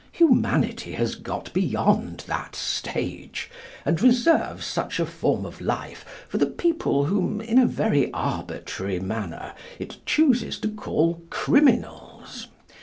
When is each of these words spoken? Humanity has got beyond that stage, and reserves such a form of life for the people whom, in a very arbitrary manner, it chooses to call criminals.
Humanity 0.13 0.93
has 0.93 1.13
got 1.13 1.53
beyond 1.53 2.23
that 2.25 2.55
stage, 2.55 3.51
and 3.85 4.01
reserves 4.01 4.65
such 4.65 4.99
a 4.99 5.05
form 5.05 5.45
of 5.45 5.61
life 5.61 6.25
for 6.27 6.39
the 6.39 6.47
people 6.47 7.05
whom, 7.05 7.39
in 7.39 7.59
a 7.59 7.67
very 7.67 8.11
arbitrary 8.11 8.99
manner, 8.99 9.53
it 9.77 9.99
chooses 10.07 10.57
to 10.61 10.69
call 10.69 11.21
criminals. 11.29 12.47